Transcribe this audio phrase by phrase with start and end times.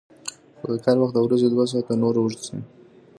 [0.57, 2.57] خو د کار وخت د ورځې دوه ساعته نور اوږد شي